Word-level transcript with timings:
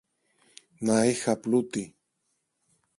Να 0.79 1.03
είχα 1.05 1.37
πλούτη! 1.37 1.95